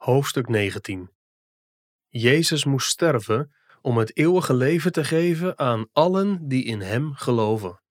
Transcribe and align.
Hoofdstuk 0.00 0.48
19 0.48 1.10
Jezus 2.08 2.64
moest 2.64 2.90
sterven 2.90 3.52
om 3.82 3.98
het 3.98 4.16
eeuwige 4.16 4.54
leven 4.54 4.92
te 4.92 5.04
geven 5.04 5.58
aan 5.58 5.88
allen 5.92 6.48
die 6.48 6.64
in 6.64 6.80
Hem 6.80 7.14
geloven. 7.14 7.82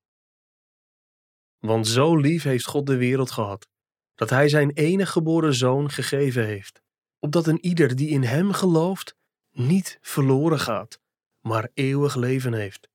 Want 1.57 1.87
zo 1.87 2.15
lief 2.15 2.43
heeft 2.43 2.65
God 2.65 2.85
de 2.85 2.95
wereld 2.97 3.31
gehad, 3.31 3.67
dat 4.15 4.29
Hij 4.29 4.49
Zijn 4.49 4.71
enige 4.71 5.11
geboren 5.11 5.53
Zoon 5.53 5.89
gegeven 5.89 6.45
heeft, 6.45 6.81
opdat 7.19 7.47
een 7.47 7.65
ieder 7.65 7.95
die 7.95 8.09
in 8.09 8.23
Hem 8.23 8.51
gelooft 8.51 9.15
niet 9.51 9.97
verloren 10.01 10.59
gaat, 10.59 10.99
maar 11.39 11.69
eeuwig 11.73 12.15
leven 12.15 12.53
heeft. 12.53 12.89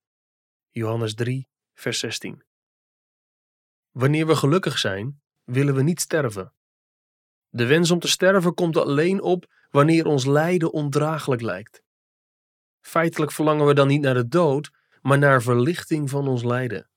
Johannes 0.71 1.15
3, 1.15 1.49
vers 1.75 1.99
16. 1.99 2.43
Wanneer 3.91 4.27
we 4.27 4.37
gelukkig 4.37 4.79
zijn, 4.79 5.23
willen 5.45 5.75
we 5.75 5.83
niet 5.83 6.01
sterven. 6.01 6.53
De 7.55 7.67
wens 7.67 7.91
om 7.91 7.99
te 7.99 8.09
sterven 8.09 8.55
komt 8.55 8.77
alleen 8.77 9.23
op 9.23 9.47
wanneer 9.71 10.07
ons 10.07 10.27
lijden 10.27 10.73
ondraaglijk 10.73 11.41
lijkt. 11.41 11.83
Feitelijk 12.81 13.33
verlangen 13.33 13.67
we 13.67 13.75
dan 13.75 13.89
niet 13.89 14.01
naar 14.01 14.15
de 14.15 14.29
dood, 14.29 14.71
maar 15.03 15.19
naar 15.19 15.43
verlichting 15.43 16.11
van 16.11 16.29
ons 16.29 16.43
lijden. 16.43 16.91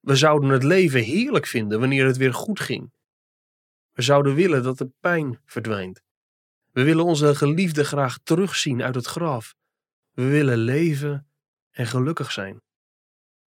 We 0.00 0.16
zouden 0.16 0.50
het 0.50 0.62
leven 0.62 1.00
heerlijk 1.02 1.46
vinden 1.46 1.80
wanneer 1.80 2.06
het 2.06 2.16
weer 2.16 2.34
goed 2.34 2.60
ging. 2.60 2.92
We 3.92 4.02
zouden 4.02 4.34
willen 4.34 4.62
dat 4.62 4.78
de 4.78 4.90
pijn 5.00 5.40
verdwijnt. 5.44 6.02
We 6.70 6.82
willen 6.82 7.04
onze 7.04 7.34
geliefde 7.34 7.84
graag 7.84 8.18
terugzien 8.22 8.82
uit 8.82 8.94
het 8.94 9.06
graf. 9.06 9.54
We 10.10 10.24
willen 10.24 10.58
leven 10.58 11.30
en 11.70 11.86
gelukkig 11.86 12.32
zijn. 12.32 12.62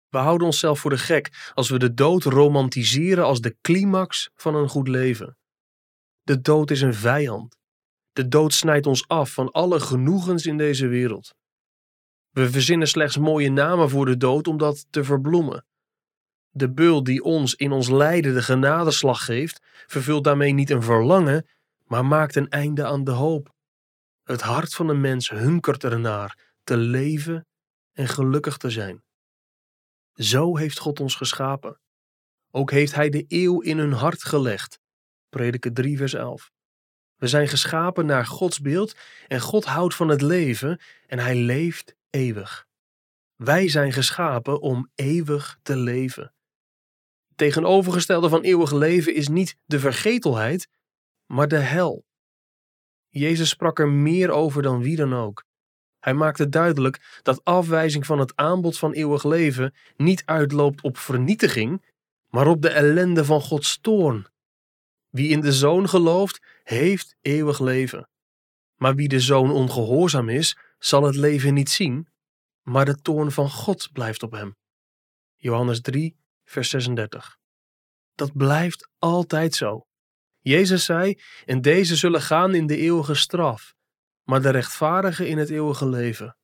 We 0.10 0.18
houden 0.18 0.48
onszelf 0.48 0.80
voor 0.80 0.90
de 0.90 0.98
gek 0.98 1.52
als 1.54 1.70
we 1.70 1.80
de 1.80 1.94
dood 1.94 2.24
romantiseren 2.24 3.24
als 3.24 3.42
de 3.42 3.58
climax 3.62 4.30
van 4.36 4.56
een 4.56 4.70
goed 4.70 4.88
leven. 4.88 5.38
De 6.24 6.42
dood 6.42 6.72
is 6.72 6.82
een 6.82 6.94
vijand. 6.94 7.58
De 8.12 8.28
dood 8.28 8.54
snijdt 8.54 8.86
ons 8.86 9.08
af 9.08 9.32
van 9.32 9.52
alle 9.52 9.80
genoegens 9.80 10.46
in 10.46 10.58
deze 10.58 10.88
wereld. 10.88 11.36
We 12.30 12.50
verzinnen 12.50 12.88
slechts 12.88 13.18
mooie 13.18 13.52
namen 13.52 13.90
voor 13.90 14.06
de 14.06 14.18
dood 14.18 14.48
om 14.48 14.58
dat 14.58 14.86
te 14.90 15.04
verbloemen. 15.04 15.66
De 16.50 16.72
beul 16.72 17.04
die 17.04 17.24
ons 17.24 17.56
in 17.56 17.72
ons 17.72 17.90
lijden 17.90 18.34
de 18.34 18.42
genadeslag 18.42 19.26
geeft, 19.26 19.62
vervult 19.88 20.24
daarmee 20.24 20.54
niet 20.54 20.70
een 20.70 20.84
verlangen, 20.84 21.48
maar 21.84 22.06
maakt 22.06 22.36
een 22.36 22.50
einde 22.50 22.86
aan 22.86 23.04
de 23.04 23.12
hoop. 23.12 23.54
Het 24.24 24.42
hart 24.42 24.74
van 24.74 24.88
de 24.88 24.94
mens 24.94 25.30
hunkert 25.30 25.84
ernaar 25.84 26.54
te 26.64 26.78
leven 26.78 27.48
en 27.92 28.08
gelukkig 28.08 28.58
te 28.58 28.70
zijn. 28.70 29.04
Zo 30.14 30.58
heeft 30.58 30.80
God 30.80 31.00
ons 31.00 31.16
geschapen. 31.16 31.80
Ook 32.52 32.72
heeft 32.72 32.96
Hij 32.96 33.10
de 33.10 33.26
eeuw 33.28 33.62
in 33.62 33.78
hun 33.78 33.94
hart 33.94 34.24
gelegd. 34.24 34.80
Prediker 35.34 35.74
3, 35.74 35.98
vers 35.98 36.14
11. 36.14 36.52
We 37.16 37.28
zijn 37.28 37.48
geschapen 37.48 38.06
naar 38.06 38.26
Gods 38.26 38.60
beeld 38.60 38.96
en 39.28 39.40
God 39.40 39.66
houdt 39.66 39.96
van 39.96 40.08
het 40.08 40.22
leven 40.22 40.80
en 41.08 41.20
Hij 41.20 41.36
leeft 41.36 41.96
eeuwig. 42.10 42.68
Wij 43.36 43.70
zijn 43.70 43.92
geschapen 43.92 44.62
om 44.62 44.90
eeuwig 44.96 45.60
te 45.62 45.78
leven. 45.78 46.34
tegenovergestelde 47.36 48.30
van 48.30 48.42
eeuwig 48.42 48.72
leven 48.72 49.16
is 49.16 49.28
niet 49.28 49.58
de 49.66 49.80
vergetelheid, 49.80 50.68
maar 51.26 51.48
de 51.48 51.58
hel. 51.58 52.06
Jezus 53.10 53.50
sprak 53.50 53.80
er 53.80 53.90
meer 53.90 54.30
over 54.32 54.62
dan 54.62 54.82
wie 54.82 54.96
dan 54.96 55.14
ook. 55.14 55.44
Hij 56.00 56.14
maakte 56.14 56.50
duidelijk 56.50 57.20
dat 57.22 57.44
afwijzing 57.44 58.06
van 58.06 58.20
het 58.20 58.36
aanbod 58.36 58.78
van 58.78 58.94
eeuwig 58.94 59.24
leven 59.24 59.74
niet 59.96 60.24
uitloopt 60.26 60.82
op 60.82 60.98
vernietiging, 60.98 61.86
maar 62.28 62.48
op 62.48 62.62
de 62.62 62.70
ellende 62.70 63.26
van 63.26 63.42
Gods 63.42 63.78
toorn. 63.82 64.32
Wie 65.14 65.30
in 65.30 65.42
de 65.42 65.52
zoon 65.52 65.90
gelooft, 65.90 66.42
heeft 66.64 67.16
eeuwig 67.22 67.60
leven. 67.60 68.10
Maar 68.76 68.96
wie 68.96 69.08
de 69.08 69.20
zoon 69.20 69.52
ongehoorzaam 69.52 70.30
is, 70.30 70.58
zal 70.80 71.04
het 71.04 71.16
leven 71.16 71.54
niet 71.54 71.70
zien, 71.70 72.08
maar 72.62 72.86
de 72.86 73.02
toorn 73.02 73.32
van 73.32 73.50
God 73.50 73.90
blijft 73.92 74.24
op 74.24 74.32
hem. 74.32 74.56
Johannes 75.36 75.82
3, 75.82 76.18
vers 76.44 76.70
36. 76.70 77.38
Dat 78.16 78.38
blijft 78.38 78.90
altijd 78.98 79.56
zo. 79.56 79.88
Jezus 80.40 80.86
zei: 80.86 81.20
En 81.46 81.62
deze 81.62 81.96
zullen 81.96 82.22
gaan 82.22 82.56
in 82.56 82.68
de 82.68 82.78
eeuwige 82.78 83.16
straf, 83.16 83.76
maar 84.24 84.42
de 84.42 84.50
rechtvaardigen 84.50 85.28
in 85.28 85.38
het 85.38 85.50
eeuwige 85.50 85.90
leven. 85.90 86.38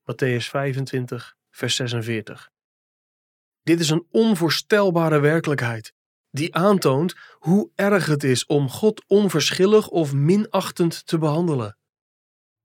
Matthäus 0.00 0.48
25, 0.48 1.36
vers 1.50 1.74
46. 1.74 2.50
Dit 3.62 3.80
is 3.80 3.90
een 3.90 4.06
onvoorstelbare 4.10 5.20
werkelijkheid, 5.20 5.92
die 6.34 6.54
aantoont 6.54 7.14
hoe 7.38 7.70
erg 7.74 8.06
het 8.06 8.24
is 8.24 8.46
om 8.46 8.68
God 8.68 9.04
onverschillig 9.06 9.88
of 9.88 10.12
minachtend 10.12 11.06
te 11.06 11.18
behandelen. 11.18 11.76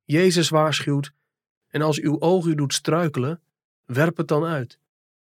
Jezus 0.03 0.49
waarschuwt: 0.49 1.11
En 1.67 1.81
als 1.81 1.99
uw 1.99 2.19
oog 2.19 2.45
u 2.45 2.55
doet 2.55 2.73
struikelen, 2.73 3.41
werp 3.85 4.17
het 4.17 4.27
dan 4.27 4.43
uit. 4.43 4.79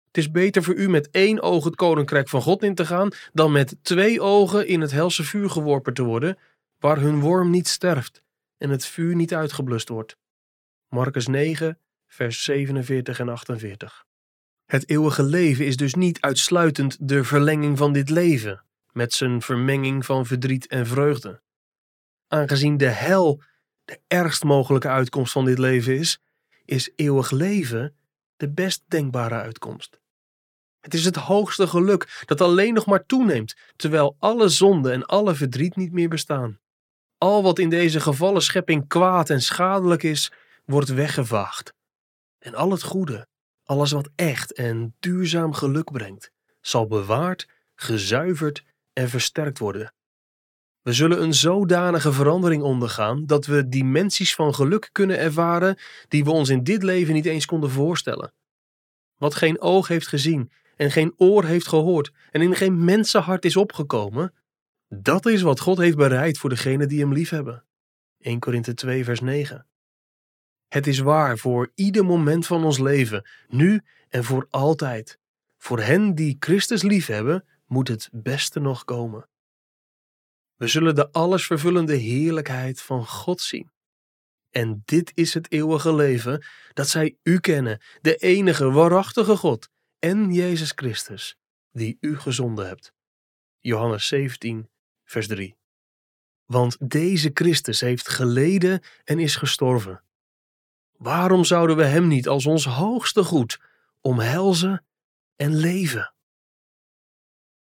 Het 0.06 0.16
is 0.16 0.30
beter 0.30 0.62
voor 0.62 0.74
u 0.74 0.88
met 0.88 1.10
één 1.10 1.42
oog 1.42 1.64
het 1.64 1.74
koninkrijk 1.74 2.28
van 2.28 2.42
God 2.42 2.62
in 2.62 2.74
te 2.74 2.86
gaan, 2.86 3.10
dan 3.32 3.52
met 3.52 3.76
twee 3.82 4.20
ogen 4.20 4.66
in 4.66 4.80
het 4.80 4.90
helse 4.90 5.24
vuur 5.24 5.50
geworpen 5.50 5.94
te 5.94 6.02
worden, 6.02 6.38
waar 6.78 7.00
hun 7.00 7.20
worm 7.20 7.50
niet 7.50 7.68
sterft 7.68 8.22
en 8.58 8.70
het 8.70 8.86
vuur 8.86 9.14
niet 9.14 9.34
uitgeblust 9.34 9.88
wordt. 9.88 10.16
Marcus 10.88 11.26
9, 11.26 11.78
vers 12.06 12.44
47 12.44 13.18
en 13.18 13.28
48. 13.28 14.07
Het 14.68 14.88
eeuwige 14.88 15.22
leven 15.22 15.66
is 15.66 15.76
dus 15.76 15.94
niet 15.94 16.20
uitsluitend 16.20 16.96
de 17.00 17.24
verlenging 17.24 17.78
van 17.78 17.92
dit 17.92 18.10
leven, 18.10 18.64
met 18.92 19.12
zijn 19.12 19.42
vermenging 19.42 20.04
van 20.04 20.26
verdriet 20.26 20.66
en 20.66 20.86
vreugde. 20.86 21.40
Aangezien 22.26 22.76
de 22.76 22.88
hel 22.88 23.42
de 23.84 24.00
ergst 24.06 24.44
mogelijke 24.44 24.88
uitkomst 24.88 25.32
van 25.32 25.44
dit 25.44 25.58
leven 25.58 25.98
is, 25.98 26.20
is 26.64 26.90
eeuwig 26.96 27.30
leven 27.30 27.96
de 28.36 28.50
best 28.50 28.82
denkbare 28.86 29.34
uitkomst. 29.34 30.00
Het 30.80 30.94
is 30.94 31.04
het 31.04 31.16
hoogste 31.16 31.66
geluk 31.66 32.22
dat 32.26 32.40
alleen 32.40 32.74
nog 32.74 32.86
maar 32.86 33.06
toeneemt, 33.06 33.56
terwijl 33.76 34.16
alle 34.18 34.48
zonde 34.48 34.92
en 34.92 35.06
alle 35.06 35.34
verdriet 35.34 35.76
niet 35.76 35.92
meer 35.92 36.08
bestaan. 36.08 36.58
Al 37.18 37.42
wat 37.42 37.58
in 37.58 37.70
deze 37.70 38.00
gevallen 38.00 38.42
schepping 38.42 38.88
kwaad 38.88 39.30
en 39.30 39.42
schadelijk 39.42 40.02
is, 40.02 40.32
wordt 40.64 40.88
weggevaagd. 40.88 41.74
En 42.38 42.54
al 42.54 42.70
het 42.70 42.82
goede, 42.82 43.26
alles 43.68 43.92
wat 43.92 44.08
echt 44.14 44.52
en 44.52 44.94
duurzaam 45.00 45.52
geluk 45.52 45.92
brengt, 45.92 46.32
zal 46.60 46.86
bewaard, 46.86 47.48
gezuiverd 47.74 48.64
en 48.92 49.08
versterkt 49.08 49.58
worden. 49.58 49.92
We 50.82 50.92
zullen 50.92 51.22
een 51.22 51.34
zodanige 51.34 52.12
verandering 52.12 52.62
ondergaan 52.62 53.26
dat 53.26 53.46
we 53.46 53.68
dimensies 53.68 54.34
van 54.34 54.54
geluk 54.54 54.88
kunnen 54.92 55.18
ervaren 55.18 55.78
die 56.08 56.24
we 56.24 56.30
ons 56.30 56.48
in 56.48 56.62
dit 56.62 56.82
leven 56.82 57.14
niet 57.14 57.24
eens 57.26 57.46
konden 57.46 57.70
voorstellen. 57.70 58.32
Wat 59.16 59.34
geen 59.34 59.60
oog 59.60 59.88
heeft 59.88 60.08
gezien 60.08 60.52
en 60.76 60.90
geen 60.90 61.14
oor 61.16 61.44
heeft 61.44 61.68
gehoord 61.68 62.12
en 62.30 62.40
in 62.40 62.54
geen 62.54 62.84
mensenhart 62.84 63.44
is 63.44 63.56
opgekomen, 63.56 64.34
dat 64.88 65.26
is 65.26 65.42
wat 65.42 65.60
God 65.60 65.78
heeft 65.78 65.96
bereid 65.96 66.38
voor 66.38 66.50
degenen 66.50 66.88
die 66.88 67.00
hem 67.00 67.12
liefhebben. 67.12 67.64
1 68.18 68.38
Korinthe 68.38 68.74
2 68.74 69.04
vers 69.04 69.20
9. 69.20 69.66
Het 70.68 70.86
is 70.86 70.98
waar 70.98 71.38
voor 71.38 71.70
ieder 71.74 72.04
moment 72.04 72.46
van 72.46 72.64
ons 72.64 72.78
leven, 72.78 73.28
nu 73.48 73.82
en 74.08 74.24
voor 74.24 74.46
altijd. 74.50 75.18
Voor 75.58 75.80
hen 75.80 76.14
die 76.14 76.36
Christus 76.38 76.82
liefhebben, 76.82 77.44
moet 77.66 77.88
het 77.88 78.08
beste 78.12 78.60
nog 78.60 78.84
komen. 78.84 79.28
We 80.56 80.66
zullen 80.66 80.94
de 80.94 81.12
allesvervullende 81.12 81.96
heerlijkheid 81.96 82.80
van 82.80 83.06
God 83.06 83.40
zien. 83.40 83.70
En 84.50 84.82
dit 84.84 85.12
is 85.14 85.34
het 85.34 85.52
eeuwige 85.52 85.94
leven, 85.94 86.44
dat 86.72 86.88
zij 86.88 87.16
u 87.22 87.38
kennen, 87.38 87.80
de 88.00 88.16
enige 88.16 88.70
waarachtige 88.70 89.36
God 89.36 89.68
en 89.98 90.32
Jezus 90.32 90.72
Christus, 90.74 91.36
die 91.72 91.96
u 92.00 92.18
gezonden 92.18 92.66
hebt. 92.66 92.92
Johannes 93.60 94.06
17, 94.06 94.68
vers 95.04 95.26
3. 95.26 95.56
Want 96.44 96.90
deze 96.90 97.30
Christus 97.34 97.80
heeft 97.80 98.08
geleden 98.08 98.82
en 99.04 99.18
is 99.18 99.36
gestorven. 99.36 100.02
Waarom 100.98 101.44
zouden 101.44 101.76
we 101.76 101.84
hem 101.84 102.06
niet 102.06 102.28
als 102.28 102.46
ons 102.46 102.64
hoogste 102.64 103.24
goed 103.24 103.60
omhelzen 104.00 104.84
en 105.36 105.54
leven? 105.54 106.12